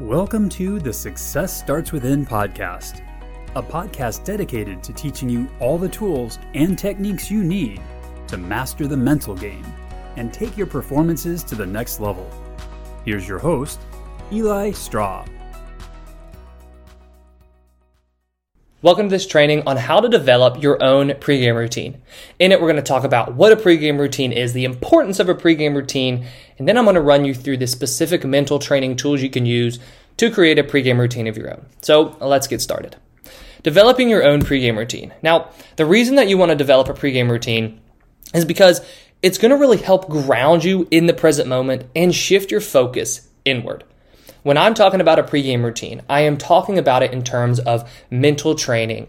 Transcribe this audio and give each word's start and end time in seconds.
Welcome 0.00 0.48
to 0.50 0.78
the 0.78 0.92
Success 0.92 1.58
Starts 1.58 1.90
Within 1.90 2.24
podcast, 2.24 3.02
a 3.56 3.62
podcast 3.62 4.22
dedicated 4.22 4.80
to 4.84 4.92
teaching 4.92 5.28
you 5.28 5.48
all 5.58 5.76
the 5.76 5.88
tools 5.88 6.38
and 6.54 6.78
techniques 6.78 7.32
you 7.32 7.42
need 7.42 7.82
to 8.28 8.36
master 8.36 8.86
the 8.86 8.96
mental 8.96 9.34
game 9.34 9.66
and 10.14 10.32
take 10.32 10.56
your 10.56 10.68
performances 10.68 11.42
to 11.42 11.56
the 11.56 11.66
next 11.66 11.98
level. 11.98 12.30
Here's 13.04 13.26
your 13.26 13.40
host, 13.40 13.80
Eli 14.30 14.70
Straw. 14.70 15.26
Welcome 18.80 19.08
to 19.08 19.10
this 19.10 19.26
training 19.26 19.64
on 19.66 19.76
how 19.76 19.98
to 19.98 20.08
develop 20.08 20.62
your 20.62 20.80
own 20.80 21.08
pregame 21.08 21.56
routine. 21.56 22.00
In 22.38 22.52
it, 22.52 22.60
we're 22.60 22.68
going 22.68 22.76
to 22.76 22.82
talk 22.82 23.02
about 23.02 23.34
what 23.34 23.50
a 23.50 23.56
pregame 23.56 23.98
routine 23.98 24.30
is, 24.30 24.52
the 24.52 24.64
importance 24.64 25.18
of 25.18 25.28
a 25.28 25.34
pregame 25.34 25.74
routine, 25.74 26.28
and 26.58 26.68
then 26.68 26.78
I'm 26.78 26.84
going 26.84 26.94
to 26.94 27.00
run 27.00 27.24
you 27.24 27.34
through 27.34 27.56
the 27.56 27.66
specific 27.66 28.24
mental 28.24 28.60
training 28.60 28.94
tools 28.94 29.20
you 29.20 29.30
can 29.30 29.46
use 29.46 29.80
to 30.18 30.30
create 30.30 30.60
a 30.60 30.62
pregame 30.62 31.00
routine 31.00 31.26
of 31.26 31.36
your 31.36 31.50
own. 31.50 31.66
So 31.82 32.16
let's 32.20 32.46
get 32.46 32.60
started. 32.60 32.94
Developing 33.64 34.08
your 34.08 34.22
own 34.22 34.42
pregame 34.42 34.76
routine. 34.76 35.12
Now, 35.22 35.50
the 35.74 35.84
reason 35.84 36.14
that 36.14 36.28
you 36.28 36.38
want 36.38 36.50
to 36.50 36.54
develop 36.54 36.88
a 36.88 36.94
pregame 36.94 37.28
routine 37.28 37.80
is 38.32 38.44
because 38.44 38.80
it's 39.22 39.38
going 39.38 39.50
to 39.50 39.56
really 39.56 39.78
help 39.78 40.08
ground 40.08 40.62
you 40.62 40.86
in 40.92 41.06
the 41.06 41.14
present 41.14 41.48
moment 41.48 41.86
and 41.96 42.14
shift 42.14 42.52
your 42.52 42.60
focus 42.60 43.28
inward. 43.44 43.82
When 44.42 44.56
I'm 44.56 44.74
talking 44.74 45.00
about 45.00 45.18
a 45.18 45.24
pregame 45.24 45.64
routine, 45.64 46.02
I 46.08 46.20
am 46.20 46.36
talking 46.36 46.78
about 46.78 47.02
it 47.02 47.12
in 47.12 47.22
terms 47.22 47.58
of 47.60 47.90
mental 48.10 48.54
training 48.54 49.08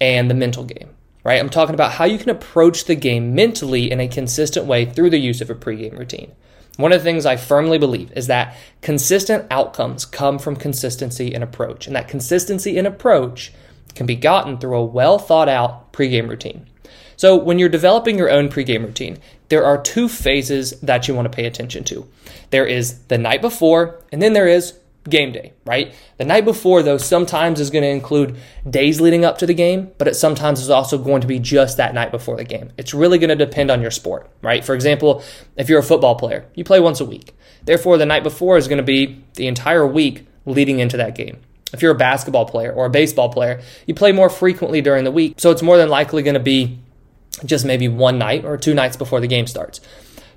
and 0.00 0.28
the 0.28 0.34
mental 0.34 0.64
game, 0.64 0.90
right? 1.22 1.40
I'm 1.40 1.48
talking 1.48 1.74
about 1.74 1.92
how 1.92 2.04
you 2.04 2.18
can 2.18 2.30
approach 2.30 2.84
the 2.84 2.96
game 2.96 3.34
mentally 3.34 3.90
in 3.90 4.00
a 4.00 4.08
consistent 4.08 4.66
way 4.66 4.84
through 4.84 5.10
the 5.10 5.18
use 5.18 5.40
of 5.40 5.50
a 5.50 5.54
pregame 5.54 5.98
routine. 5.98 6.32
One 6.76 6.92
of 6.92 7.00
the 7.00 7.04
things 7.04 7.24
I 7.24 7.36
firmly 7.36 7.78
believe 7.78 8.10
is 8.16 8.26
that 8.26 8.56
consistent 8.82 9.46
outcomes 9.48 10.04
come 10.04 10.40
from 10.40 10.56
consistency 10.56 11.32
in 11.32 11.42
approach, 11.42 11.86
and 11.86 11.94
that 11.94 12.08
consistency 12.08 12.76
in 12.76 12.84
approach 12.84 13.52
can 13.94 14.06
be 14.06 14.16
gotten 14.16 14.58
through 14.58 14.76
a 14.76 14.84
well 14.84 15.18
thought 15.20 15.48
out 15.48 15.92
pregame 15.92 16.28
routine. 16.28 16.66
So, 17.16 17.36
when 17.36 17.60
you're 17.60 17.68
developing 17.68 18.18
your 18.18 18.30
own 18.30 18.48
pregame 18.48 18.84
routine, 18.84 19.18
there 19.48 19.64
are 19.64 19.80
two 19.80 20.08
phases 20.08 20.78
that 20.80 21.06
you 21.06 21.14
want 21.14 21.30
to 21.30 21.34
pay 21.34 21.46
attention 21.46 21.84
to. 21.84 22.08
There 22.50 22.66
is 22.66 22.98
the 23.08 23.18
night 23.18 23.42
before, 23.42 24.00
and 24.12 24.20
then 24.22 24.32
there 24.32 24.48
is 24.48 24.74
game 25.08 25.32
day, 25.32 25.52
right? 25.66 25.94
The 26.16 26.24
night 26.24 26.44
before, 26.44 26.82
though, 26.82 26.96
sometimes 26.96 27.60
is 27.60 27.70
going 27.70 27.82
to 27.82 27.88
include 27.88 28.36
days 28.68 29.00
leading 29.00 29.24
up 29.24 29.38
to 29.38 29.46
the 29.46 29.54
game, 29.54 29.90
but 29.98 30.08
it 30.08 30.14
sometimes 30.14 30.60
is 30.60 30.70
also 30.70 30.96
going 30.96 31.20
to 31.20 31.26
be 31.26 31.38
just 31.38 31.76
that 31.76 31.94
night 31.94 32.10
before 32.10 32.36
the 32.36 32.44
game. 32.44 32.72
It's 32.78 32.94
really 32.94 33.18
going 33.18 33.36
to 33.36 33.44
depend 33.44 33.70
on 33.70 33.82
your 33.82 33.90
sport, 33.90 34.30
right? 34.40 34.64
For 34.64 34.74
example, 34.74 35.22
if 35.56 35.68
you're 35.68 35.80
a 35.80 35.84
football 35.84 36.14
player, 36.14 36.46
you 36.54 36.64
play 36.64 36.80
once 36.80 37.00
a 37.00 37.04
week. 37.04 37.34
Therefore, 37.64 37.98
the 37.98 38.06
night 38.06 38.22
before 38.22 38.56
is 38.56 38.68
going 38.68 38.78
to 38.78 38.82
be 38.82 39.22
the 39.34 39.46
entire 39.46 39.86
week 39.86 40.26
leading 40.46 40.78
into 40.78 40.96
that 40.96 41.14
game. 41.14 41.38
If 41.72 41.82
you're 41.82 41.92
a 41.92 41.96
basketball 41.96 42.46
player 42.46 42.72
or 42.72 42.86
a 42.86 42.90
baseball 42.90 43.30
player, 43.30 43.60
you 43.86 43.94
play 43.94 44.12
more 44.12 44.30
frequently 44.30 44.80
during 44.80 45.04
the 45.04 45.10
week, 45.10 45.34
so 45.38 45.50
it's 45.50 45.62
more 45.62 45.76
than 45.76 45.88
likely 45.88 46.22
going 46.22 46.34
to 46.34 46.40
be 46.40 46.78
just 47.44 47.64
maybe 47.64 47.88
one 47.88 48.18
night 48.18 48.44
or 48.44 48.56
two 48.56 48.74
nights 48.74 48.96
before 48.96 49.20
the 49.20 49.26
game 49.26 49.46
starts. 49.46 49.80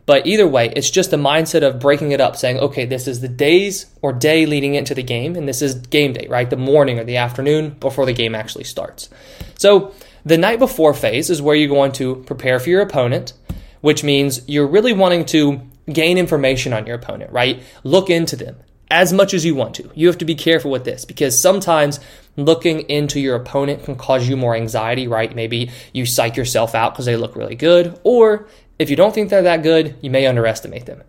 But 0.07 0.25
either 0.25 0.47
way, 0.47 0.71
it's 0.73 0.89
just 0.89 1.11
a 1.11 1.17
mindset 1.17 1.67
of 1.67 1.79
breaking 1.79 2.13
it 2.13 2.21
up, 2.21 2.37
saying, 2.37 2.59
okay, 2.59 2.85
this 2.85 3.09
is 3.09 3.19
the 3.19 3.27
days 3.27 3.87
or 4.01 4.13
day 4.13 4.45
leading 4.45 4.75
into 4.75 4.95
the 4.95 5.03
game, 5.03 5.35
and 5.35 5.49
this 5.49 5.61
is 5.61 5.75
game 5.75 6.13
day, 6.13 6.27
right? 6.29 6.49
The 6.49 6.55
morning 6.55 6.97
or 6.97 7.03
the 7.03 7.17
afternoon 7.17 7.71
before 7.71 8.05
the 8.05 8.13
game 8.13 8.33
actually 8.33 8.63
starts. 8.63 9.09
So 9.57 9.93
the 10.25 10.37
night 10.37 10.59
before 10.59 10.93
phase 10.93 11.29
is 11.29 11.41
where 11.41 11.55
you're 11.55 11.67
going 11.67 11.91
to 11.93 12.23
prepare 12.25 12.57
for 12.59 12.69
your 12.69 12.81
opponent, 12.81 13.33
which 13.81 14.01
means 14.01 14.47
you're 14.47 14.67
really 14.67 14.93
wanting 14.93 15.25
to 15.25 15.61
gain 15.91 16.17
information 16.17 16.71
on 16.71 16.85
your 16.85 16.95
opponent, 16.95 17.31
right? 17.33 17.61
Look 17.83 18.09
into 18.09 18.37
them 18.37 18.55
as 18.89 19.11
much 19.11 19.33
as 19.33 19.43
you 19.43 19.55
want 19.55 19.75
to. 19.75 19.91
You 19.93 20.07
have 20.07 20.17
to 20.19 20.25
be 20.25 20.35
careful 20.35 20.71
with 20.71 20.85
this 20.85 21.03
because 21.03 21.39
sometimes 21.39 21.99
looking 22.37 22.81
into 22.81 23.19
your 23.19 23.35
opponent 23.35 23.83
can 23.83 23.95
cause 23.95 24.29
you 24.29 24.37
more 24.37 24.55
anxiety, 24.55 25.07
right? 25.07 25.35
Maybe 25.35 25.71
you 25.91 26.05
psych 26.05 26.37
yourself 26.37 26.73
out 26.73 26.93
because 26.93 27.05
they 27.05 27.17
look 27.17 27.35
really 27.35 27.55
good, 27.55 27.99
or 28.03 28.47
if 28.79 28.89
you 28.89 28.95
don't 28.95 29.13
think 29.13 29.29
they're 29.29 29.41
that 29.41 29.63
good, 29.63 29.95
you 30.01 30.09
may 30.09 30.25
underestimate 30.25 30.85
them. 30.85 31.03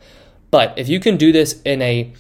But 0.51 0.79
if 0.79 0.89
you 0.89 0.99
can 0.99 1.17
do 1.17 1.31
this 1.31 1.61
in 1.63 1.83
a 1.83 2.13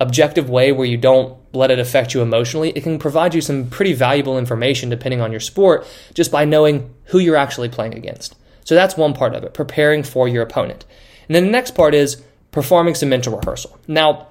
objective 0.00 0.48
way 0.48 0.70
where 0.72 0.86
you 0.86 0.96
don't 0.96 1.38
let 1.52 1.70
it 1.70 1.78
affect 1.78 2.14
you 2.14 2.22
emotionally, 2.22 2.70
it 2.70 2.82
can 2.82 2.98
provide 2.98 3.34
you 3.34 3.40
some 3.40 3.70
pretty 3.70 3.92
valuable 3.92 4.38
information 4.38 4.90
depending 4.90 5.20
on 5.20 5.30
your 5.30 5.40
sport 5.40 5.86
just 6.14 6.30
by 6.30 6.44
knowing 6.44 6.94
who 7.06 7.18
you're 7.18 7.36
actually 7.36 7.68
playing 7.68 7.94
against. 7.94 8.36
So 8.64 8.74
that's 8.74 8.96
one 8.96 9.14
part 9.14 9.34
of 9.34 9.44
it, 9.44 9.54
preparing 9.54 10.02
for 10.02 10.28
your 10.28 10.42
opponent. 10.42 10.84
And 11.28 11.34
then 11.34 11.46
the 11.46 11.50
next 11.50 11.74
part 11.74 11.94
is 11.94 12.22
performing 12.50 12.94
some 12.94 13.08
mental 13.08 13.36
rehearsal. 13.36 13.78
Now, 13.86 14.28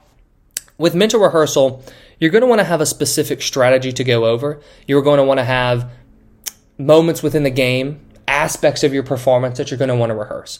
with 0.78 0.96
mental 0.96 1.20
rehearsal, 1.20 1.84
you're 2.20 2.32
going 2.32 2.42
to 2.42 2.48
want 2.48 2.60
to 2.60 2.66
have 2.66 2.82
a 2.82 2.86
specific 2.86 3.42
strategy 3.42 3.92
to 3.94 4.04
go 4.04 4.26
over. 4.26 4.60
You're 4.88 5.02
going 5.02 5.18
to 5.18 5.24
want 5.24 5.40
to 5.40 5.44
have 5.44 5.90
moments 6.78 7.24
within 7.24 7.44
the 7.44 7.50
game 7.50 8.00
aspects 8.28 8.84
of 8.84 8.94
your 8.94 9.04
performance 9.04 9.58
that 9.58 9.72
you're 9.72 9.78
going 9.78 9.90
to 9.90 9.96
want 9.96 10.12
to 10.12 10.16
rehearse. 10.16 10.60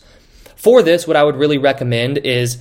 For 0.56 0.82
this, 0.82 1.08
what 1.08 1.16
I 1.16 1.24
would 1.24 1.36
really 1.36 1.58
recommend 1.58 2.18
is 2.20 2.58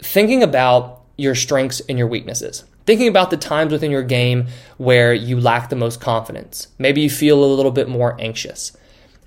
thinking 0.00 0.42
about 0.42 1.02
your 1.16 1.34
strengths 1.34 1.80
and 1.88 1.98
your 1.98 2.08
weaknesses. 2.08 2.64
Thinking 2.86 3.08
about 3.08 3.30
the 3.30 3.38
times 3.38 3.72
within 3.72 3.90
your 3.90 4.02
game 4.02 4.48
where 4.76 5.14
you 5.14 5.40
lack 5.40 5.70
the 5.70 5.76
most 5.76 6.00
confidence. 6.00 6.68
Maybe 6.78 7.00
you 7.00 7.08
feel 7.08 7.42
a 7.42 7.46
little 7.46 7.72
bit 7.72 7.88
more 7.88 8.20
anxious. 8.20 8.76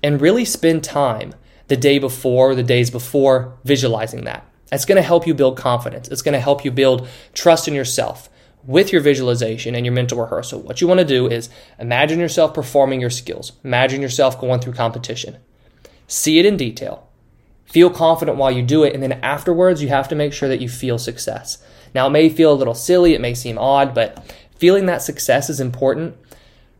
And 0.00 0.20
really 0.20 0.44
spend 0.44 0.84
time 0.84 1.34
the 1.66 1.76
day 1.76 1.98
before, 1.98 2.54
the 2.54 2.62
days 2.62 2.90
before, 2.90 3.58
visualizing 3.64 4.24
that. 4.24 4.47
That's 4.70 4.84
going 4.84 4.96
to 4.96 5.02
help 5.02 5.26
you 5.26 5.34
build 5.34 5.56
confidence. 5.56 6.08
It's 6.08 6.22
going 6.22 6.34
to 6.34 6.40
help 6.40 6.64
you 6.64 6.70
build 6.70 7.08
trust 7.34 7.68
in 7.68 7.74
yourself 7.74 8.28
with 8.68 8.92
your 8.92 9.00
visualization 9.00 9.74
and 9.74 9.86
your 9.86 9.94
mental 9.94 10.20
rehearsal, 10.20 10.60
what 10.60 10.80
you 10.80 10.86
want 10.86 11.00
to 11.00 11.06
do 11.06 11.26
is 11.26 11.48
imagine 11.78 12.20
yourself 12.20 12.52
performing 12.52 13.00
your 13.00 13.10
skills. 13.10 13.52
Imagine 13.64 14.02
yourself 14.02 14.38
going 14.38 14.60
through 14.60 14.74
competition. 14.74 15.38
See 16.06 16.38
it 16.38 16.46
in 16.46 16.58
detail. 16.58 17.08
Feel 17.64 17.88
confident 17.88 18.36
while 18.36 18.50
you 18.50 18.62
do 18.62 18.84
it, 18.84 18.94
and 18.94 19.02
then 19.02 19.20
afterwards, 19.22 19.82
you 19.82 19.88
have 19.88 20.08
to 20.08 20.14
make 20.14 20.32
sure 20.32 20.48
that 20.48 20.60
you 20.60 20.68
feel 20.68 20.98
success. 20.98 21.64
Now, 21.94 22.06
it 22.06 22.10
may 22.10 22.28
feel 22.28 22.52
a 22.52 22.54
little 22.54 22.74
silly, 22.74 23.14
it 23.14 23.20
may 23.20 23.34
seem 23.34 23.58
odd, 23.58 23.94
but 23.94 24.34
feeling 24.56 24.86
that 24.86 25.02
success 25.02 25.48
is 25.48 25.60
important 25.60 26.16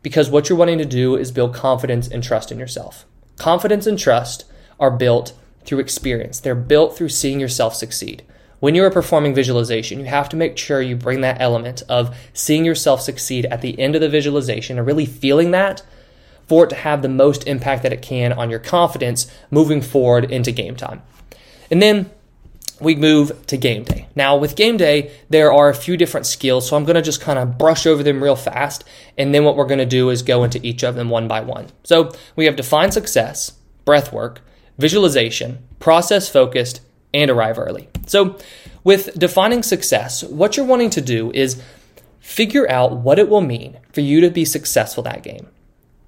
because 0.03 0.31
what 0.31 0.48
you're 0.48 0.59
wanting 0.59 0.78
to 0.78 0.84
do 0.84 1.16
is 1.16 1.32
build 1.32 1.54
confidence 1.54 2.09
and 2.09 2.22
trust 2.22 2.53
in 2.53 2.59
yourself. 2.59 3.06
Confidence 3.37 3.87
and 3.87 3.98
trust 3.98 4.44
are 4.81 4.91
built 4.91 5.32
through 5.68 5.80
experience, 5.80 6.40
they're 6.40 6.54
built 6.54 6.96
through 6.96 7.10
seeing 7.10 7.38
yourself 7.38 7.74
succeed. 7.74 8.22
When 8.58 8.74
you 8.74 8.82
are 8.84 8.90
performing 8.90 9.34
visualization, 9.34 10.00
you 10.00 10.06
have 10.06 10.30
to 10.30 10.36
make 10.36 10.56
sure 10.56 10.80
you 10.80 10.96
bring 10.96 11.20
that 11.20 11.40
element 11.40 11.82
of 11.90 12.16
seeing 12.32 12.64
yourself 12.64 13.02
succeed 13.02 13.44
at 13.46 13.60
the 13.60 13.78
end 13.78 13.94
of 13.94 14.00
the 14.00 14.08
visualization 14.08 14.78
and 14.78 14.86
really 14.86 15.04
feeling 15.04 15.50
that 15.50 15.82
for 16.46 16.64
it 16.64 16.70
to 16.70 16.76
have 16.76 17.02
the 17.02 17.08
most 17.08 17.46
impact 17.46 17.82
that 17.82 17.92
it 17.92 18.00
can 18.00 18.32
on 18.32 18.48
your 18.48 18.58
confidence 18.58 19.30
moving 19.50 19.82
forward 19.82 20.30
into 20.32 20.50
game 20.50 20.74
time. 20.74 21.02
And 21.70 21.82
then 21.82 22.10
we 22.80 22.96
move 22.96 23.46
to 23.46 23.58
game 23.58 23.84
day. 23.84 24.08
Now, 24.16 24.38
with 24.38 24.56
game 24.56 24.78
day, 24.78 25.12
there 25.28 25.52
are 25.52 25.68
a 25.68 25.74
few 25.74 25.98
different 25.98 26.26
skills, 26.26 26.66
so 26.66 26.76
I'm 26.76 26.84
to 26.94 27.02
just 27.02 27.20
kind 27.20 27.38
of 27.38 27.58
brush 27.58 27.86
over 27.86 28.02
them 28.02 28.24
real 28.24 28.36
fast. 28.36 28.84
And 29.18 29.34
then 29.34 29.44
what 29.44 29.56
we're 29.56 29.66
to 29.78 29.86
do 29.86 30.08
is 30.08 30.22
go 30.22 30.44
into 30.44 30.64
each 30.66 30.82
of 30.82 30.94
them 30.94 31.10
one 31.10 31.28
by 31.28 31.42
one. 31.42 31.66
So 31.84 32.12
we 32.34 32.46
have 32.46 32.56
define 32.56 32.90
success, 32.90 33.52
breath 33.84 34.12
work, 34.12 34.40
visualization, 34.78 35.59
process 35.81 36.28
focused, 36.28 36.81
and 37.12 37.31
arrive 37.31 37.59
early. 37.59 37.89
So, 38.06 38.39
with 38.84 39.19
defining 39.19 39.62
success, 39.62 40.22
what 40.22 40.56
you're 40.56 40.65
wanting 40.65 40.91
to 40.91 41.00
do 41.00 41.31
is 41.33 41.61
figure 42.21 42.71
out 42.71 42.97
what 42.97 43.19
it 43.19 43.28
will 43.28 43.41
mean 43.41 43.78
for 43.93 44.00
you 44.00 44.21
to 44.21 44.31
be 44.31 44.44
successful 44.44 45.03
that 45.03 45.22
game. 45.22 45.49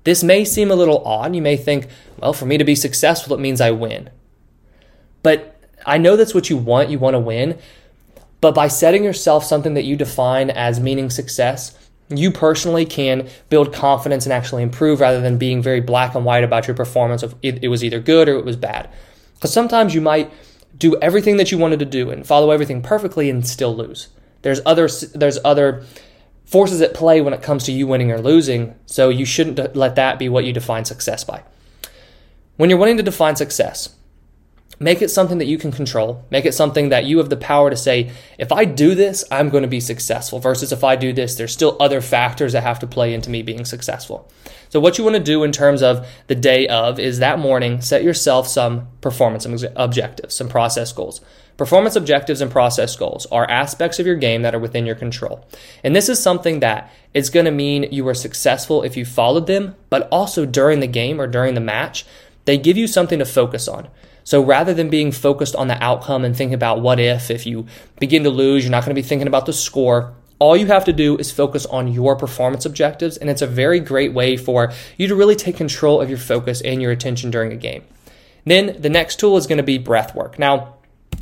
This 0.04 0.22
may 0.22 0.44
seem 0.44 0.70
a 0.70 0.76
little 0.76 1.04
odd. 1.04 1.34
You 1.34 1.42
may 1.42 1.56
think, 1.56 1.88
well, 2.18 2.32
for 2.32 2.46
me 2.46 2.56
to 2.56 2.64
be 2.64 2.74
successful, 2.74 3.34
it 3.34 3.40
means 3.40 3.60
I 3.60 3.70
win. 3.70 4.10
But 5.22 5.60
I 5.84 5.98
know 5.98 6.16
that's 6.16 6.34
what 6.34 6.48
you 6.48 6.56
want. 6.56 6.88
You 6.88 6.98
want 6.98 7.14
to 7.14 7.20
win. 7.20 7.58
But 8.40 8.54
by 8.54 8.68
setting 8.68 9.04
yourself 9.04 9.44
something 9.44 9.74
that 9.74 9.84
you 9.84 9.96
define 9.96 10.48
as 10.48 10.80
meaning 10.80 11.10
success, 11.10 11.76
you 12.10 12.30
personally 12.30 12.84
can 12.84 13.28
build 13.48 13.72
confidence 13.72 14.26
and 14.26 14.32
actually 14.32 14.62
improve 14.62 15.00
rather 15.00 15.20
than 15.20 15.38
being 15.38 15.62
very 15.62 15.80
black 15.80 16.14
and 16.14 16.24
white 16.24 16.44
about 16.44 16.66
your 16.66 16.76
performance 16.76 17.22
of 17.22 17.34
it, 17.42 17.62
it 17.62 17.68
was 17.68 17.84
either 17.84 18.00
good 18.00 18.28
or 18.28 18.36
it 18.36 18.44
was 18.44 18.56
bad. 18.56 18.90
Because 19.34 19.52
sometimes 19.52 19.94
you 19.94 20.00
might 20.00 20.30
do 20.76 20.96
everything 21.00 21.36
that 21.36 21.50
you 21.50 21.58
wanted 21.58 21.78
to 21.78 21.84
do 21.84 22.10
and 22.10 22.26
follow 22.26 22.50
everything 22.50 22.82
perfectly 22.82 23.30
and 23.30 23.46
still 23.46 23.74
lose. 23.74 24.08
There's 24.42 24.60
other 24.66 24.88
there's 25.14 25.38
other 25.44 25.84
forces 26.44 26.80
at 26.80 26.94
play 26.94 27.20
when 27.20 27.32
it 27.32 27.42
comes 27.42 27.64
to 27.64 27.72
you 27.72 27.86
winning 27.86 28.10
or 28.10 28.20
losing, 28.20 28.74
so 28.86 29.08
you 29.08 29.24
shouldn't 29.24 29.76
let 29.76 29.94
that 29.94 30.18
be 30.18 30.28
what 30.28 30.44
you 30.44 30.52
define 30.52 30.84
success 30.84 31.22
by. 31.22 31.42
When 32.56 32.68
you're 32.68 32.78
wanting 32.78 32.96
to 32.96 33.02
define 33.02 33.36
success, 33.36 33.94
make 34.80 35.02
it 35.02 35.10
something 35.10 35.38
that 35.38 35.46
you 35.46 35.58
can 35.58 35.70
control. 35.70 36.24
Make 36.30 36.46
it 36.46 36.54
something 36.54 36.88
that 36.88 37.04
you 37.04 37.18
have 37.18 37.28
the 37.28 37.36
power 37.36 37.68
to 37.68 37.76
say, 37.76 38.10
if 38.38 38.50
I 38.50 38.64
do 38.64 38.94
this, 38.94 39.24
I'm 39.30 39.50
going 39.50 39.62
to 39.62 39.68
be 39.68 39.78
successful, 39.78 40.38
versus 40.40 40.72
if 40.72 40.82
I 40.82 40.96
do 40.96 41.12
this, 41.12 41.34
there's 41.34 41.52
still 41.52 41.76
other 41.78 42.00
factors 42.00 42.54
that 42.54 42.62
have 42.62 42.78
to 42.80 42.86
play 42.86 43.12
into 43.12 43.28
me 43.28 43.42
being 43.42 43.66
successful. 43.66 44.30
So, 44.70 44.80
what 44.80 44.96
you 44.96 45.04
want 45.04 45.16
to 45.16 45.22
do 45.22 45.44
in 45.44 45.52
terms 45.52 45.82
of 45.82 46.08
the 46.28 46.34
day 46.34 46.66
of 46.66 46.98
is 46.98 47.18
that 47.18 47.38
morning, 47.38 47.82
set 47.82 48.02
yourself 48.02 48.48
some 48.48 48.88
performance 49.02 49.46
objectives, 49.76 50.34
some 50.34 50.48
process 50.48 50.92
goals. 50.92 51.20
Performance 51.58 51.94
objectives 51.94 52.40
and 52.40 52.50
process 52.50 52.96
goals 52.96 53.26
are 53.26 53.50
aspects 53.50 53.98
of 53.98 54.06
your 54.06 54.16
game 54.16 54.40
that 54.42 54.54
are 54.54 54.58
within 54.58 54.86
your 54.86 54.94
control. 54.94 55.46
And 55.84 55.94
this 55.94 56.08
is 56.08 56.22
something 56.22 56.60
that 56.60 56.90
is 57.12 57.28
going 57.28 57.44
to 57.44 57.50
mean 57.50 57.92
you 57.92 58.02
were 58.02 58.14
successful 58.14 58.82
if 58.82 58.96
you 58.96 59.04
followed 59.04 59.46
them, 59.46 59.74
but 59.90 60.08
also 60.10 60.46
during 60.46 60.80
the 60.80 60.86
game 60.86 61.20
or 61.20 61.26
during 61.26 61.52
the 61.52 61.60
match, 61.60 62.06
they 62.46 62.56
give 62.56 62.78
you 62.78 62.86
something 62.86 63.18
to 63.18 63.26
focus 63.26 63.68
on. 63.68 63.88
So 64.24 64.42
rather 64.42 64.74
than 64.74 64.90
being 64.90 65.12
focused 65.12 65.56
on 65.56 65.68
the 65.68 65.82
outcome 65.82 66.24
and 66.24 66.36
thinking 66.36 66.54
about 66.54 66.80
what 66.80 67.00
if, 67.00 67.30
if 67.30 67.46
you 67.46 67.66
begin 67.98 68.24
to 68.24 68.30
lose, 68.30 68.64
you're 68.64 68.70
not 68.70 68.84
going 68.84 68.94
to 68.94 69.02
be 69.02 69.06
thinking 69.06 69.28
about 69.28 69.46
the 69.46 69.52
score. 69.52 70.14
All 70.38 70.56
you 70.56 70.66
have 70.66 70.86
to 70.86 70.92
do 70.92 71.18
is 71.18 71.30
focus 71.30 71.66
on 71.66 71.92
your 71.92 72.16
performance 72.16 72.64
objectives, 72.64 73.18
and 73.18 73.28
it's 73.28 73.42
a 73.42 73.46
very 73.46 73.78
great 73.78 74.14
way 74.14 74.36
for 74.36 74.72
you 74.96 75.06
to 75.08 75.14
really 75.14 75.36
take 75.36 75.56
control 75.56 76.00
of 76.00 76.08
your 76.08 76.18
focus 76.18 76.62
and 76.62 76.80
your 76.80 76.92
attention 76.92 77.30
during 77.30 77.52
a 77.52 77.56
game. 77.56 77.84
Then 78.46 78.80
the 78.80 78.88
next 78.88 79.20
tool 79.20 79.36
is 79.36 79.46
going 79.46 79.58
to 79.58 79.62
be 79.62 79.76
breath 79.76 80.14
work. 80.14 80.38
Now, 80.38 80.76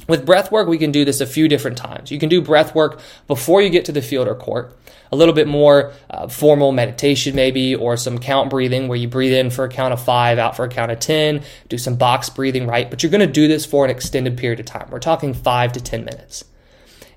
with 0.08 0.24
breath 0.24 0.50
work, 0.50 0.66
we 0.66 0.78
can 0.78 0.90
do 0.90 1.04
this 1.04 1.20
a 1.20 1.26
few 1.26 1.48
different 1.48 1.76
times. 1.76 2.10
You 2.10 2.18
can 2.18 2.30
do 2.30 2.40
breath 2.40 2.74
work 2.74 3.00
before 3.26 3.60
you 3.60 3.68
get 3.68 3.84
to 3.84 3.92
the 3.92 4.02
field 4.02 4.26
or 4.26 4.34
court, 4.34 4.76
a 5.12 5.16
little 5.16 5.34
bit 5.34 5.46
more 5.46 5.92
uh, 6.08 6.28
formal 6.28 6.72
meditation, 6.72 7.36
maybe, 7.36 7.74
or 7.74 7.96
some 7.96 8.18
count 8.18 8.48
breathing 8.48 8.88
where 8.88 8.98
you 8.98 9.06
breathe 9.06 9.34
in 9.34 9.50
for 9.50 9.64
a 9.64 9.68
count 9.68 9.92
of 9.92 10.02
five, 10.02 10.38
out 10.38 10.56
for 10.56 10.64
a 10.64 10.68
count 10.68 10.90
of 10.90 10.98
10, 10.98 11.42
do 11.68 11.76
some 11.76 11.96
box 11.96 12.30
breathing, 12.30 12.66
right? 12.66 12.88
But 12.88 13.02
you're 13.02 13.12
going 13.12 13.26
to 13.26 13.32
do 13.32 13.46
this 13.46 13.66
for 13.66 13.84
an 13.84 13.90
extended 13.90 14.38
period 14.38 14.60
of 14.60 14.66
time. 14.66 14.88
We're 14.90 14.98
talking 14.98 15.34
five 15.34 15.72
to 15.74 15.80
10 15.80 16.04
minutes. 16.04 16.44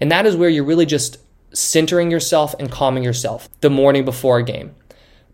And 0.02 0.12
that 0.12 0.26
is 0.26 0.36
where 0.36 0.50
you're 0.50 0.66
really 0.66 0.86
just 0.86 1.18
centering 1.54 2.12
yourself 2.12 2.54
and 2.60 2.70
calming 2.70 3.04
yourself 3.04 3.48
the 3.62 3.70
morning 3.70 4.04
before 4.04 4.40
a 4.40 4.44
game. 4.44 4.76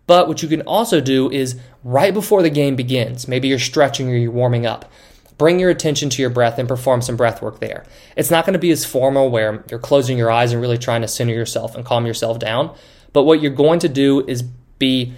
But 0.06 0.28
what 0.28 0.42
you 0.42 0.48
can 0.48 0.62
also 0.62 1.02
do 1.02 1.30
is 1.30 1.60
right 1.84 2.14
before 2.14 2.42
the 2.42 2.50
game 2.50 2.76
begins, 2.76 3.28
maybe 3.28 3.48
you're 3.48 3.60
stretching 3.60 4.10
or 4.10 4.16
you're 4.16 4.32
warming 4.32 4.66
up 4.66 4.92
Bring 5.38 5.60
your 5.60 5.70
attention 5.70 6.10
to 6.10 6.22
your 6.22 6.30
breath 6.30 6.58
and 6.58 6.68
perform 6.68 7.02
some 7.02 7.16
breath 7.16 7.42
work 7.42 7.60
there. 7.60 7.86
It's 8.16 8.32
not 8.32 8.46
going 8.46 8.54
to 8.54 8.60
be 8.60 8.72
as 8.72 8.86
formal 8.86 9.30
where 9.30 9.64
you're 9.70 9.80
closing 9.80 10.18
your 10.18 10.32
eyes 10.32 10.52
and 10.52 10.62
really 10.62 10.78
trying 10.78 11.02
to 11.02 11.08
center 11.08 11.34
yourself 11.34 11.76
and 11.76 11.86
calm 11.86 12.06
yourself 12.06 12.40
down. 12.40 12.76
But 13.14 13.24
what 13.24 13.42
you're 13.42 13.52
going 13.52 13.80
to 13.80 13.90
do 13.90 14.26
is 14.28 14.44
be 14.80 15.14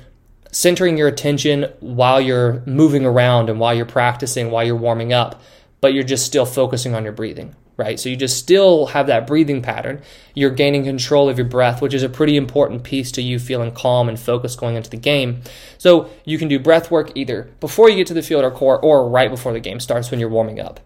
centering 0.51 0.97
your 0.97 1.07
attention 1.07 1.71
while 1.79 2.19
you're 2.19 2.61
moving 2.65 3.05
around 3.05 3.49
and 3.49 3.59
while 3.59 3.73
you're 3.73 3.85
practicing, 3.85 4.51
while 4.51 4.65
you're 4.65 4.75
warming 4.75 5.13
up, 5.13 5.41
but 5.79 5.93
you're 5.93 6.03
just 6.03 6.25
still 6.25 6.45
focusing 6.45 6.95
on 6.95 7.03
your 7.03 7.13
breathing 7.13 7.55
right? 7.79 7.99
So 7.99 8.09
you 8.09 8.15
just 8.15 8.37
still 8.37 8.87
have 8.87 9.07
that 9.07 9.25
breathing 9.25 9.61
pattern. 9.61 10.01
You're 10.35 10.51
gaining 10.51 10.83
control 10.83 11.29
of 11.29 11.37
your 11.37 11.47
breath, 11.47 11.81
which 11.81 11.93
is 11.93 12.03
a 12.03 12.09
pretty 12.09 12.37
important 12.37 12.83
piece 12.83 13.11
to 13.13 13.21
you 13.21 13.39
feeling 13.39 13.71
calm 13.71 14.09
and 14.09 14.19
focused 14.19 14.59
going 14.59 14.75
into 14.75 14.89
the 14.89 14.97
game. 14.97 15.41
So 15.77 16.09
you 16.25 16.37
can 16.37 16.47
do 16.47 16.59
breath 16.59 16.91
work 16.91 17.11
either 17.15 17.49
before 17.59 17.89
you 17.89 17.95
get 17.95 18.07
to 18.07 18.13
the 18.13 18.21
field 18.21 18.43
or 18.43 18.51
court 18.51 18.81
or 18.83 19.09
right 19.09 19.31
before 19.31 19.53
the 19.53 19.59
game 19.59 19.79
starts 19.79 20.11
when 20.11 20.19
you're 20.19 20.29
warming 20.29 20.59
up. 20.59 20.79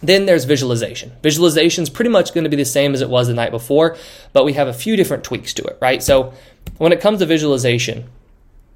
Then 0.00 0.26
there's 0.26 0.44
visualization. 0.44 1.12
Visualization 1.22 1.82
is 1.82 1.90
pretty 1.90 2.10
much 2.10 2.34
going 2.34 2.44
to 2.44 2.50
be 2.50 2.56
the 2.56 2.64
same 2.64 2.94
as 2.94 3.00
it 3.00 3.08
was 3.08 3.26
the 3.26 3.34
night 3.34 3.50
before, 3.50 3.96
but 4.32 4.44
we 4.44 4.52
have 4.52 4.68
a 4.68 4.72
few 4.72 4.96
different 4.96 5.24
tweaks 5.24 5.54
to 5.54 5.64
it, 5.64 5.78
right? 5.80 6.02
So 6.02 6.34
when 6.78 6.92
it 6.92 7.00
comes 7.00 7.20
to 7.20 7.26
visualization, 7.26 8.08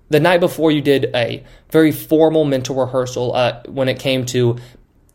the 0.08 0.20
night 0.20 0.40
before 0.40 0.70
you 0.70 0.80
did 0.80 1.10
a 1.14 1.44
very 1.70 1.92
formal 1.92 2.44
mental 2.44 2.76
rehearsal 2.76 3.34
uh, 3.34 3.62
when 3.66 3.88
it 3.88 3.98
came 3.98 4.24
to 4.26 4.56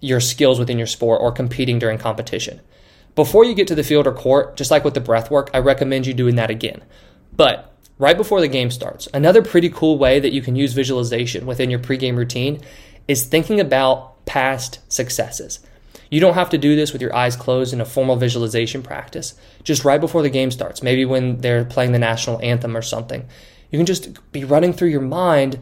your 0.03 0.19
skills 0.19 0.59
within 0.59 0.77
your 0.77 0.85
sport 0.85 1.21
or 1.21 1.31
competing 1.31 1.79
during 1.79 1.97
competition. 1.97 2.59
Before 3.15 3.45
you 3.45 3.53
get 3.53 3.67
to 3.67 3.75
the 3.75 3.83
field 3.83 4.05
or 4.05 4.11
court, 4.11 4.57
just 4.57 4.69
like 4.69 4.83
with 4.83 4.95
the 4.95 4.99
breath 4.99 5.31
work, 5.31 5.49
I 5.53 5.59
recommend 5.59 6.05
you 6.05 6.13
doing 6.13 6.35
that 6.35 6.49
again. 6.49 6.83
But 7.35 7.73
right 7.97 8.17
before 8.17 8.41
the 8.41 8.49
game 8.49 8.69
starts, 8.69 9.07
another 9.13 9.41
pretty 9.41 9.69
cool 9.69 9.97
way 9.97 10.19
that 10.19 10.33
you 10.33 10.41
can 10.41 10.57
use 10.57 10.73
visualization 10.73 11.45
within 11.45 11.69
your 11.69 11.79
pregame 11.79 12.17
routine 12.17 12.59
is 13.07 13.23
thinking 13.23 13.61
about 13.61 14.25
past 14.25 14.79
successes. 14.91 15.59
You 16.09 16.19
don't 16.19 16.33
have 16.33 16.49
to 16.49 16.57
do 16.57 16.75
this 16.75 16.91
with 16.91 17.01
your 17.01 17.15
eyes 17.15 17.37
closed 17.37 17.73
in 17.73 17.79
a 17.79 17.85
formal 17.85 18.17
visualization 18.17 18.83
practice. 18.83 19.35
Just 19.63 19.85
right 19.85 20.01
before 20.01 20.21
the 20.21 20.29
game 20.29 20.51
starts, 20.51 20.83
maybe 20.83 21.05
when 21.05 21.37
they're 21.39 21.65
playing 21.65 21.93
the 21.93 21.99
national 21.99 22.41
anthem 22.41 22.75
or 22.75 22.81
something, 22.81 23.25
you 23.71 23.79
can 23.79 23.85
just 23.85 24.31
be 24.33 24.43
running 24.43 24.73
through 24.73 24.89
your 24.89 25.01
mind 25.01 25.59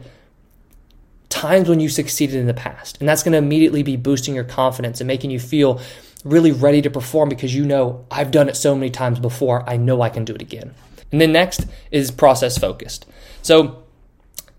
times 1.42 1.68
when 1.68 1.80
you 1.80 1.88
succeeded 1.88 2.36
in 2.36 2.46
the 2.46 2.54
past. 2.54 2.98
And 3.00 3.08
that's 3.08 3.24
going 3.24 3.32
to 3.32 3.38
immediately 3.38 3.82
be 3.82 3.96
boosting 3.96 4.32
your 4.32 4.44
confidence 4.44 5.00
and 5.00 5.08
making 5.08 5.32
you 5.32 5.40
feel 5.40 5.80
really 6.24 6.52
ready 6.52 6.80
to 6.80 6.88
perform 6.88 7.28
because 7.28 7.52
you 7.52 7.66
know, 7.66 8.06
I've 8.12 8.30
done 8.30 8.48
it 8.48 8.56
so 8.56 8.76
many 8.76 8.90
times 8.90 9.18
before, 9.18 9.68
I 9.68 9.76
know 9.76 10.02
I 10.02 10.08
can 10.08 10.24
do 10.24 10.36
it 10.36 10.40
again. 10.40 10.72
And 11.10 11.20
then 11.20 11.32
next 11.32 11.66
is 11.90 12.12
process 12.12 12.56
focused. 12.56 13.06
So, 13.42 13.78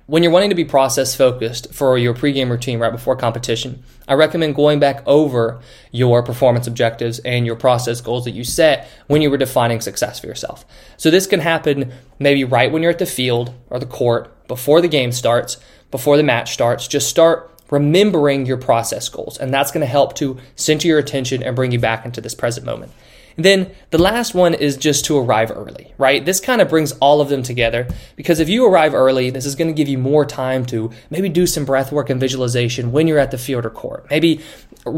when 0.06 0.22
you're 0.22 0.34
wanting 0.34 0.50
to 0.50 0.56
be 0.56 0.66
process 0.66 1.16
focused 1.16 1.74
for 1.74 1.98
your 1.98 2.14
pregame 2.14 2.50
routine 2.50 2.78
right 2.78 2.92
before 2.92 3.16
competition, 3.16 3.82
I 4.06 4.16
recommend 4.16 4.54
going 4.54 4.82
back 4.82 5.02
over 5.06 5.62
your 5.94 6.22
performance 6.22 6.68
objectives 6.68 7.20
and 7.20 7.46
your 7.46 7.56
process 7.56 8.02
goals 8.02 8.26
that 8.26 8.32
you 8.32 8.44
set 8.44 8.90
when 9.08 9.22
you 9.22 9.32
were 9.32 9.38
defining 9.38 9.80
success 9.80 10.20
for 10.20 10.28
yourself. 10.28 10.66
So, 10.98 11.10
this 11.10 11.28
can 11.28 11.40
happen 11.40 11.94
maybe 12.20 12.44
right 12.44 12.70
when 12.70 12.82
you're 12.82 12.92
at 12.92 13.00
the 13.00 13.06
field 13.06 13.54
or 13.70 13.80
the 13.80 13.86
court 13.86 14.30
before 14.50 14.82
the 14.82 14.90
game 14.90 15.14
starts, 15.14 15.58
before 15.94 16.18
the 16.18 16.24
match 16.24 16.54
starts, 16.54 16.88
just 16.88 17.07
start 17.07 17.51
remembering 17.69 18.48
your 18.48 18.57
process 18.57 19.07
goals. 19.10 19.38
And 19.38 19.54
that's 19.54 19.72
going 19.72 19.81
to 19.81 19.86
help 19.86 20.16
to 20.16 20.40
center 20.56 20.88
your 20.88 20.98
attention 20.98 21.44
and 21.44 21.56
bring 21.56 21.72
you 21.72 21.78
back 21.78 22.04
into 22.04 22.19
this 22.19 22.34
present 22.34 22.66
moment. 22.66 22.92
And 23.38 23.45
then 23.45 23.72
the 23.92 24.00
last 24.00 24.34
one 24.34 24.56
is 24.56 24.75
just 24.75 25.06
to 25.06 25.19
arrive 25.19 25.51
early, 25.51 25.94
right? 26.00 26.25
This 26.25 26.40
kind 26.40 26.62
of 26.62 26.69
brings 26.69 26.94
all 26.94 27.22
of 27.22 27.30
them 27.30 27.44
together 27.44 27.88
because 28.16 28.40
if 28.40 28.50
you 28.50 28.66
arrive 28.66 28.95
early, 28.95 29.30
this 29.30 29.45
is 29.45 29.54
going 29.54 29.68
to 29.68 29.74
give 29.74 29.88
you 29.88 30.00
more 30.00 30.25
time 30.25 30.66
to 30.68 30.90
maybe 31.12 31.30
do 31.30 31.45
some 31.45 31.63
breath 31.63 31.92
work 31.92 32.10
and 32.10 32.19
visualization 32.19 32.92
when 32.92 33.07
you're 33.07 33.19
at 33.19 33.30
the 33.30 33.38
field 33.38 33.63
or 33.63 33.69
court. 33.69 34.07
Maybe 34.10 34.42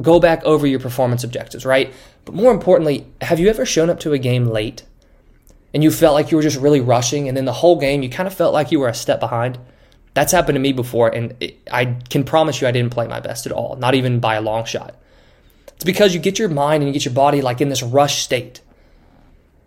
go 0.02 0.22
back 0.22 0.46
over 0.46 0.66
your 0.66 0.80
performance 0.80 1.26
objectives, 1.26 1.66
right? 1.66 1.94
But 2.24 2.36
more 2.36 2.54
importantly, 2.54 3.06
have 3.20 3.42
you 3.42 3.50
ever 3.50 3.66
shown 3.66 3.90
up 3.90 4.00
to 4.00 4.14
a 4.14 4.18
game 4.18 4.46
late 4.46 4.84
and 5.74 5.84
you 5.84 5.92
felt 5.92 6.14
like 6.14 6.32
you 6.32 6.38
were 6.38 6.44
just 6.44 6.58
really 6.58 6.80
rushing 6.80 7.28
and 7.28 7.36
then 7.36 7.44
the 7.44 7.52
whole 7.52 7.78
game 7.78 8.02
you 8.02 8.10
kind 8.10 8.28
of 8.28 8.34
felt 8.34 8.54
like 8.54 8.72
you 8.72 8.80
were 8.80 8.88
a 8.88 8.94
step 8.94 9.20
behind? 9.20 9.60
That's 10.16 10.32
happened 10.32 10.56
to 10.56 10.62
me 10.62 10.72
before, 10.72 11.10
and 11.10 11.36
I 11.72 11.98
can 12.10 12.24
promise 12.24 12.62
you 12.62 12.68
I 12.68 12.72
didn't 12.72 12.94
play 12.94 13.06
my 13.06 13.20
best 13.20 13.46
at 13.46 13.52
all, 13.52 13.76
not 13.76 13.96
even 13.96 14.20
by 14.20 14.36
a 14.36 14.42
long 14.42 14.64
shot. 14.66 14.96
It's 15.76 15.84
because 15.84 16.14
you 16.14 16.22
get 16.22 16.40
your 16.40 16.48
mind 16.48 16.82
and 16.82 16.88
you 16.88 16.94
get 16.94 17.04
your 17.04 17.14
body 17.14 17.42
like 17.42 17.60
in 17.60 17.68
this 17.70 17.84
rush 17.84 18.24
state. 18.24 18.62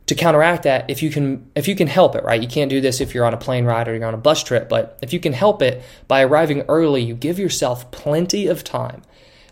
To 0.06 0.14
counteract 0.14 0.62
that, 0.62 0.88
if 0.88 1.02
you 1.02 1.10
can 1.10 1.50
if 1.54 1.68
you 1.68 1.76
can 1.76 1.86
help 1.86 2.14
it, 2.14 2.24
right? 2.24 2.40
You 2.40 2.48
can't 2.48 2.70
do 2.70 2.80
this 2.80 3.02
if 3.02 3.14
you're 3.14 3.26
on 3.26 3.34
a 3.34 3.36
plane 3.36 3.66
ride 3.66 3.88
or 3.88 3.94
you're 3.94 4.06
on 4.06 4.14
a 4.14 4.16
bus 4.16 4.42
trip, 4.42 4.70
but 4.70 4.98
if 5.02 5.12
you 5.12 5.20
can 5.20 5.34
help 5.34 5.60
it 5.60 5.82
by 6.08 6.22
arriving 6.22 6.62
early, 6.62 7.02
you 7.02 7.14
give 7.14 7.38
yourself 7.38 7.90
plenty 7.90 8.46
of 8.46 8.64
time 8.64 9.02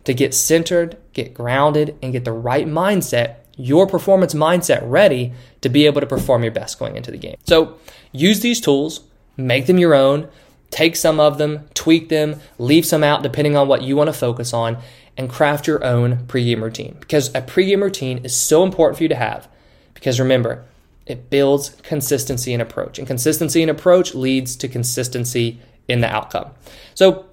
to 0.04 0.14
get 0.14 0.32
centered, 0.32 0.96
get 1.12 1.34
grounded, 1.34 1.98
and 2.00 2.12
get 2.14 2.24
the 2.24 2.32
right 2.32 2.66
mindset, 2.66 3.34
your 3.58 3.86
performance 3.86 4.32
mindset 4.32 4.80
ready 4.82 5.34
to 5.60 5.68
be 5.68 5.84
able 5.84 6.00
to 6.00 6.06
perform 6.06 6.42
your 6.42 6.52
best 6.52 6.78
going 6.78 6.96
into 6.96 7.10
the 7.10 7.18
game. 7.18 7.36
So 7.44 7.76
use 8.12 8.40
these 8.40 8.62
tools, 8.62 9.00
make 9.36 9.66
them 9.66 9.76
your 9.76 9.92
own, 9.94 10.30
Take 10.70 10.96
some 10.96 11.20
of 11.20 11.38
them, 11.38 11.68
tweak 11.74 12.08
them, 12.08 12.40
leave 12.58 12.84
some 12.84 13.04
out 13.04 13.22
depending 13.22 13.56
on 13.56 13.68
what 13.68 13.82
you 13.82 13.96
want 13.96 14.08
to 14.08 14.12
focus 14.12 14.52
on, 14.52 14.78
and 15.16 15.30
craft 15.30 15.66
your 15.66 15.82
own 15.84 16.26
pregame 16.26 16.62
routine. 16.62 16.96
Because 17.00 17.28
a 17.28 17.40
pregame 17.40 17.82
routine 17.82 18.18
is 18.18 18.36
so 18.36 18.62
important 18.62 18.98
for 18.98 19.04
you 19.04 19.08
to 19.08 19.16
have. 19.16 19.48
Because 19.94 20.20
remember, 20.20 20.64
it 21.06 21.30
builds 21.30 21.70
consistency 21.82 22.52
in 22.52 22.60
approach, 22.60 22.98
and 22.98 23.06
consistency 23.06 23.62
in 23.62 23.68
approach 23.68 24.14
leads 24.14 24.56
to 24.56 24.68
consistency 24.68 25.60
in 25.88 26.00
the 26.00 26.08
outcome. 26.08 26.50
So, 26.94 27.26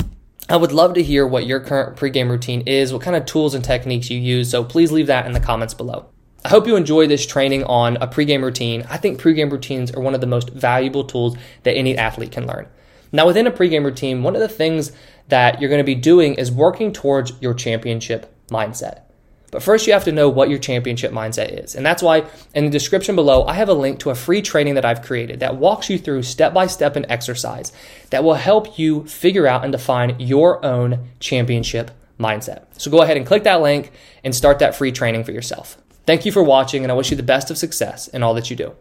I 0.50 0.58
would 0.58 0.74
love 0.74 0.94
to 0.96 1.04
hear 1.04 1.26
what 1.26 1.46
your 1.46 1.62
current 1.62 1.98
pregame 1.98 2.30
routine 2.30 2.64
is, 2.68 2.92
what 2.92 3.02
kind 3.02 3.16
of 3.16 3.26
tools 3.26 3.56
and 3.56 3.64
techniques 3.64 4.10
you 4.10 4.20
use. 4.20 4.52
So, 4.52 4.64
please 4.64 4.92
leave 4.92 5.08
that 5.08 5.26
in 5.26 5.32
the 5.32 5.40
comments 5.40 5.74
below. 5.74 6.06
I 6.46 6.50
hope 6.50 6.68
you 6.68 6.76
enjoy 6.76 7.08
this 7.08 7.26
training 7.26 7.64
on 7.64 7.98
a 7.98 8.08
pregame 8.08 8.44
routine. 8.44 8.86
I 8.90 8.98
think 8.98 9.20
pregame 9.20 9.52
routines 9.52 9.92
are 9.92 10.02
one 10.02 10.14
of 10.14 10.22
the 10.22 10.28
most 10.28 10.50
valuable 10.50 11.06
tools 11.06 11.38
that 11.64 11.76
any 11.76 11.98
athlete 11.98 12.32
can 12.32 12.46
learn. 12.46 12.68
Now, 13.14 13.28
within 13.28 13.46
a 13.46 13.52
pregame 13.52 13.86
routine, 13.86 14.24
one 14.24 14.36
of 14.36 14.42
the 14.42 14.50
things 14.50 14.92
that 15.28 15.62
you're 15.62 15.70
going 15.70 15.80
to 15.80 15.86
be 15.86 15.96
doing 15.96 16.34
is 16.34 16.52
working 16.52 16.92
towards 16.92 17.32
your 17.42 17.54
championship 17.54 18.36
mindset. 18.50 19.04
But 19.52 19.62
first, 19.62 19.86
you 19.86 19.94
have 19.94 20.06
to 20.06 20.12
know 20.12 20.30
what 20.30 20.50
your 20.50 20.58
championship 20.58 21.12
mindset 21.12 21.64
is. 21.64 21.76
And 21.76 21.86
that's 21.86 22.02
why 22.02 22.26
in 22.56 22.66
the 22.66 22.72
description 22.72 23.16
below, 23.16 23.46
I 23.46 23.54
have 23.54 23.70
a 23.70 23.74
link 23.74 24.00
to 24.00 24.10
a 24.10 24.16
free 24.16 24.42
training 24.42 24.74
that 24.74 24.84
I've 24.84 25.04
created 25.04 25.42
that 25.42 25.58
walks 25.58 25.92
you 25.92 26.00
through 26.00 26.24
step 26.24 26.56
by 26.56 26.66
step 26.66 26.96
an 26.96 27.06
exercise 27.08 27.72
that 28.10 28.24
will 28.24 28.34
help 28.34 28.80
you 28.80 29.06
figure 29.06 29.46
out 29.46 29.64
and 29.64 29.72
define 29.72 30.20
your 30.20 30.66
own 30.66 31.08
championship 31.20 31.92
mindset. 32.20 32.66
So 32.82 32.90
go 32.90 33.04
ahead 33.04 33.16
and 33.16 33.28
click 33.28 33.44
that 33.44 33.62
link 33.62 33.92
and 34.24 34.34
start 34.34 34.58
that 34.58 34.76
free 34.76 34.92
training 34.92 35.24
for 35.24 35.34
yourself. 35.34 35.78
Thank 36.08 36.26
you 36.26 36.32
for 36.32 36.42
watching, 36.42 36.82
and 36.82 36.92
I 36.92 36.96
wish 36.96 37.12
you 37.12 37.18
the 37.18 37.22
best 37.22 37.52
of 37.52 37.60
success 37.60 38.08
in 38.08 38.24
all 38.24 38.34
that 38.34 38.50
you 38.50 38.56
do. 38.56 38.74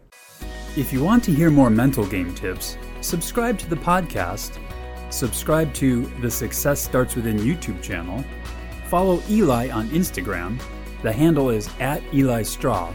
If 0.75 0.91
you 0.91 1.03
want 1.03 1.23
to 1.25 1.31
hear 1.31 1.51
more 1.51 1.69
mental 1.69 2.05
game 2.07 2.33
tips, 2.33 2.77
subscribe 3.03 3.59
to 3.59 3.69
the 3.69 3.75
podcast, 3.75 4.57
subscribe 5.09 5.73
to 5.75 6.05
the 6.21 6.31
Success 6.31 6.81
Starts 6.81 7.15
Within 7.15 7.37
YouTube 7.37 7.81
channel, 7.81 8.23
follow 8.87 9.21
Eli 9.29 9.69
on 9.69 9.87
Instagram, 9.89 10.59
the 11.01 11.11
handle 11.11 11.49
is 11.49 11.69
at 11.79 12.01
Eli 12.13 12.43
Straw, 12.43 12.93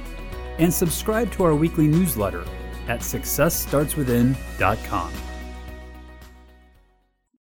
and 0.58 0.72
subscribe 0.72 1.30
to 1.32 1.44
our 1.44 1.54
weekly 1.54 1.86
newsletter 1.86 2.44
at 2.88 3.00
successstartswithin.com. 3.00 5.27